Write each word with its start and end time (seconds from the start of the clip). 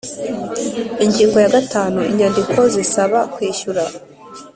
ingingo 1.05 1.37
ya 1.43 1.51
gatanu 1.57 1.99
inyandiko 2.11 2.59
zisaba 2.73 3.19
kwishyura 3.33 3.83